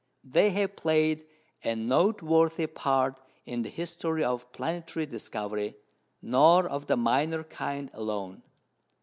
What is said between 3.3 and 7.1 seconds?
in the history of planetary discovery, nor of the